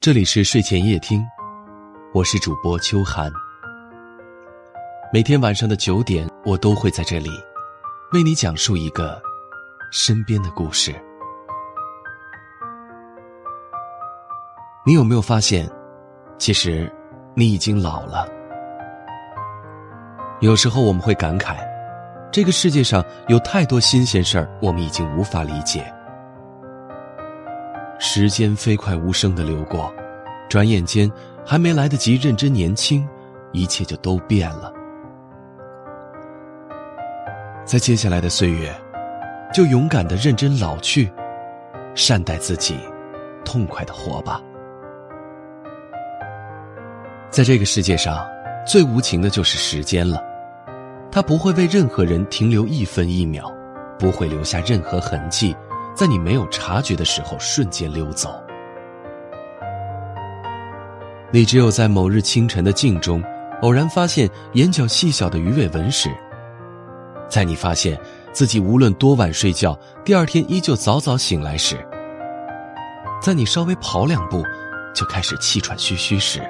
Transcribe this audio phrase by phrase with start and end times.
[0.00, 1.26] 这里是睡前夜听，
[2.14, 3.28] 我是主播秋寒。
[5.12, 7.28] 每天晚上的九点，我都会在这里
[8.12, 9.20] 为你讲述一个
[9.90, 10.94] 身边的故事。
[14.86, 15.68] 你有没有发现，
[16.38, 16.90] 其实
[17.34, 18.24] 你已经老了？
[20.40, 21.56] 有时候我们会感慨，
[22.30, 25.92] 这个世界上有太多新鲜事儿，我们已经无法理解。
[27.98, 29.92] 时间飞快无声的流过，
[30.48, 31.10] 转眼间
[31.44, 33.06] 还没来得及认真年轻，
[33.52, 34.72] 一切就都变了。
[37.64, 38.72] 在接下来的岁月，
[39.52, 41.10] 就勇敢的认真老去，
[41.94, 42.78] 善待自己，
[43.44, 44.40] 痛快的活吧。
[47.30, 48.24] 在这个世界上，
[48.64, 50.22] 最无情的就是时间了，
[51.10, 53.52] 它不会为任何人停留一分一秒，
[53.98, 55.54] 不会留下任何痕迹。
[55.98, 58.40] 在你没有察觉的时候，瞬间溜走。
[61.32, 63.20] 你只有在某日清晨的镜中，
[63.62, 66.08] 偶然发现眼角细小的鱼尾纹时，
[67.28, 67.98] 在你发现
[68.32, 71.76] 自己无论多晚睡觉，第二天依旧早早醒来时，
[73.20, 74.44] 在你稍微跑两步
[74.94, 76.40] 就开始气喘吁吁时，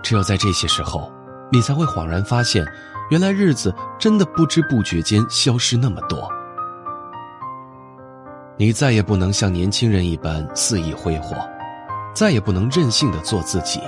[0.00, 1.12] 只有在这些时候，
[1.50, 2.64] 你才会恍然发现，
[3.10, 6.30] 原来日子真的不知不觉间消失那么多。
[8.56, 11.36] 你再也不能像年轻人一般肆意挥霍，
[12.14, 13.80] 再也不能任性的做自己，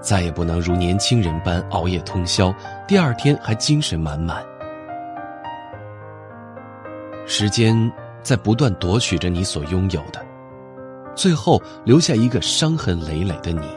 [0.00, 2.54] 再也不能如年轻人般熬夜通宵，
[2.88, 4.42] 第二天还精神满满。
[7.26, 7.76] 时间
[8.22, 10.24] 在不断夺取着你所拥有的，
[11.14, 13.68] 最后留下一个伤痕累累的你。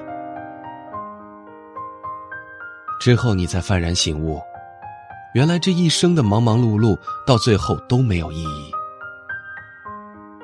[3.01, 4.41] 之后你才幡然醒悟，
[5.33, 8.76] 原来这一生的忙忙碌碌，到最后都没有意义。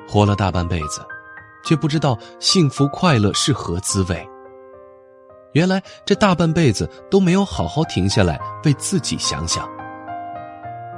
[0.08, 1.04] 活了大半辈子，
[1.64, 4.28] 却不知道幸福快乐是何滋味。
[5.52, 9.68] 原来这大半辈子都没有好好停下来为自己想想，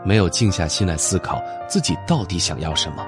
[0.05, 3.07] 没有静下心来思考自己到底想要什么，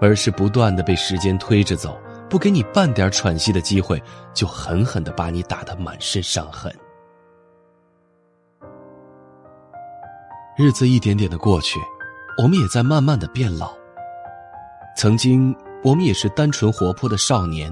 [0.00, 1.98] 而是不断的被时间推着走，
[2.30, 4.00] 不给你半点喘息的机会，
[4.32, 6.72] 就狠狠的把你打得满身伤痕。
[10.56, 11.80] 日子一点点的过去，
[12.42, 13.72] 我们也在慢慢的变老。
[14.96, 17.70] 曾经，我们也是单纯活泼的少年，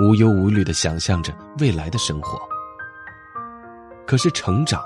[0.00, 2.38] 无忧无虑的想象着未来的生活。
[4.06, 4.82] 可是，成长，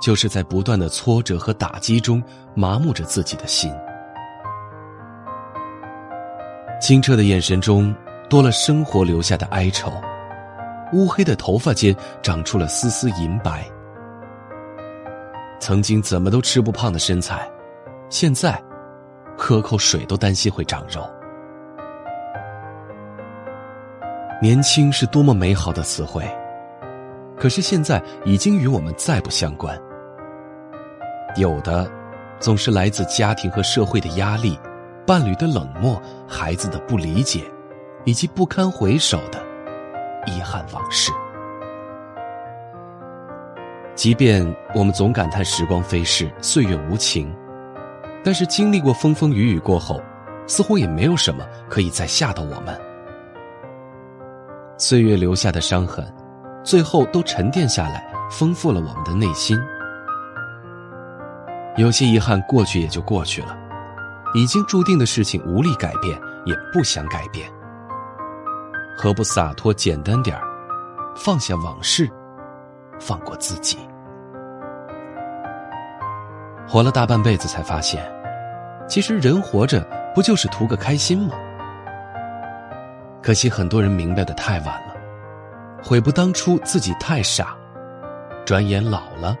[0.00, 2.20] 就是在不断的挫折和打击中
[2.56, 3.72] 麻木着自己的心。
[6.80, 7.94] 清澈的眼神中
[8.28, 9.88] 多了生活留下的哀愁，
[10.92, 11.94] 乌黑的头发间
[12.24, 13.64] 长出了丝丝银白。
[15.60, 17.48] 曾经怎么都吃不胖的身材，
[18.10, 18.60] 现在。
[19.36, 21.08] 喝口水都担心会长肉。
[24.40, 26.24] 年轻是多么美好的词汇，
[27.36, 29.78] 可是现在已经与我们再不相关。
[31.36, 31.90] 有的，
[32.40, 34.58] 总是来自家庭和社会的压力，
[35.06, 37.40] 伴侣的冷漠，孩子的不理解，
[38.04, 39.40] 以及不堪回首的
[40.26, 41.12] 遗憾往事。
[43.94, 44.44] 即便
[44.74, 47.32] 我们总感叹时光飞逝，岁月无情。
[48.24, 50.00] 但是经历过风风雨雨过后，
[50.46, 52.78] 似乎也没有什么可以再吓到我们。
[54.78, 56.04] 岁月留下的伤痕，
[56.64, 59.60] 最后都沉淀下来，丰富了我们的内心。
[61.76, 63.56] 有些遗憾过去也就过去了，
[64.34, 67.50] 已经注定的事情无力改变，也不想改变。
[68.96, 70.42] 何不洒脱简单点儿，
[71.16, 72.10] 放下往事，
[73.00, 73.78] 放过自己。
[76.66, 78.02] 活了大半辈子，才发现，
[78.88, 81.34] 其实人活着不就是图个开心吗？
[83.22, 84.94] 可惜很多人明白的太晚了，
[85.82, 87.56] 悔不当初自己太傻，
[88.44, 89.36] 转眼老了，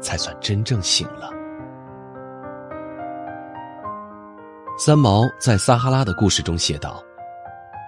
[0.00, 1.30] 才算真正醒了。
[4.76, 7.00] 三毛在《撒哈拉的故事》中写道：“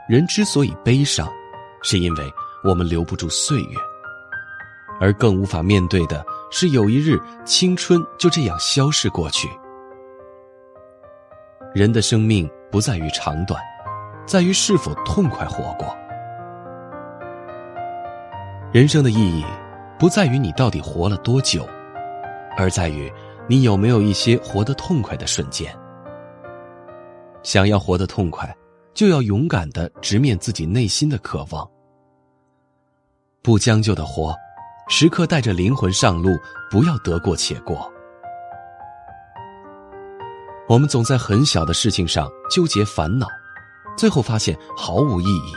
[0.09, 1.29] 人之所以悲伤，
[1.83, 2.25] 是因为
[2.63, 3.77] 我们留不住岁月。”
[5.01, 9.49] 而更无法面对的是，有一日青春就这样消逝过去。
[11.75, 13.63] 人的生命不在于长短，
[14.27, 15.95] 在于是否痛快活过。
[18.73, 19.45] 人生的意义，
[19.99, 21.67] 不在于你到底活了多久，
[22.57, 23.13] 而在于
[23.47, 25.75] 你有没有一些活得痛快的瞬间。
[27.43, 28.55] 想要活得痛快，
[28.93, 31.69] 就要勇敢的直面自己内心的渴望，
[33.43, 34.35] 不将就的活。
[34.89, 36.39] 时刻带着灵魂上路，
[36.71, 37.93] 不要得过且过。
[40.69, 43.27] 我们总在很小的事情上纠结烦恼，
[43.97, 45.53] 最后发现毫无意义。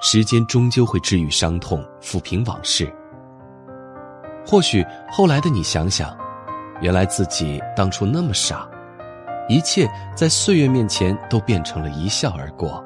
[0.00, 2.92] 时间终究会治愈伤痛，抚平往事。
[4.44, 6.16] 或许后来的你想想，
[6.80, 8.68] 原来自己当初那么傻，
[9.48, 12.84] 一切在岁月面前都变成了一笑而过。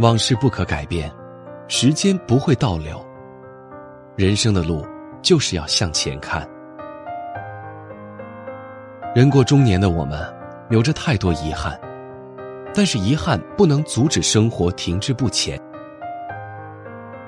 [0.00, 1.12] 往事不可改变，
[1.68, 3.04] 时间不会倒流。
[4.16, 4.86] 人生的路
[5.22, 6.48] 就是要向前看。
[9.14, 10.20] 人过中年的我们，
[10.70, 11.78] 有着太多遗憾，
[12.74, 15.60] 但是遗憾不能阻止生活停滞不前。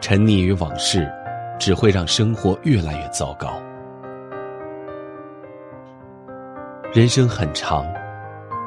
[0.01, 1.11] 沉溺于往事。
[1.59, 3.61] 只会让生活越来越糟糕。
[6.95, 7.85] 人生很长，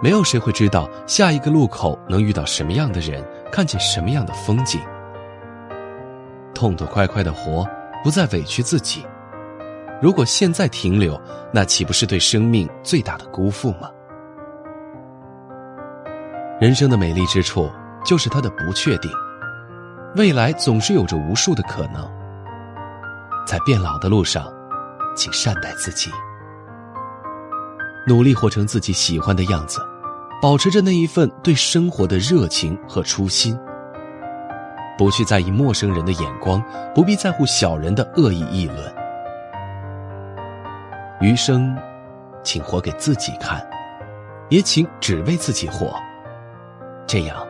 [0.04, 4.82] 没有谁会知道下一个路口能遇到什么样的人，看见什么样的风景。
[6.62, 7.68] 痛痛快快的活，
[8.04, 9.04] 不再委屈自己。
[10.00, 11.20] 如果现在停留，
[11.52, 13.90] 那岂不是对生命最大的辜负吗？
[16.60, 17.68] 人生的美丽之处，
[18.06, 19.10] 就是它的不确定。
[20.16, 22.08] 未来总是有着无数的可能。
[23.48, 24.46] 在变老的路上，
[25.16, 26.12] 请善待自己，
[28.06, 29.80] 努力活成自己喜欢的样子，
[30.40, 33.58] 保持着那一份对生活的热情和初心。
[34.98, 38.94] 不去在意陌生人的眼光，不必在乎小人的恶意议论。
[41.20, 41.76] 余生，
[42.44, 43.66] 请活给自己看，
[44.50, 45.96] 也请只为自己活，
[47.08, 47.46] 这样，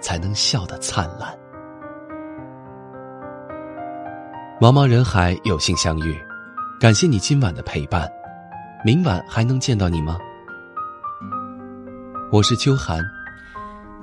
[0.00, 1.36] 才能笑得灿烂。
[4.60, 6.18] 茫茫人海，有幸相遇，
[6.80, 8.08] 感谢你今晚的陪伴。
[8.84, 10.16] 明晚还能见到你吗？
[12.32, 13.00] 我是秋寒，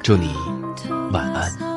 [0.04, 0.36] 祝你
[1.12, 1.73] 晚安。